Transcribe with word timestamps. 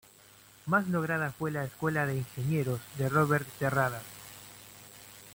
Más 0.65 0.87
lograda 0.87 1.31
fue 1.31 1.51
la 1.51 1.63
Escuela 1.63 2.07
de 2.07 2.17
Ingenieros, 2.17 2.81
de 2.97 3.07
Robert 3.07 3.47
Terradas. 3.59 4.01